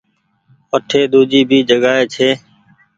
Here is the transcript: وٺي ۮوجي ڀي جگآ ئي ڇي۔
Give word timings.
وٺي 0.71 1.01
ۮوجي 1.11 1.41
ڀي 1.49 1.59
جگآ 1.69 1.91
ئي 1.99 2.05
ڇي۔ 2.13 2.29